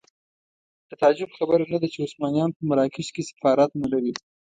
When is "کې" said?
3.15-3.27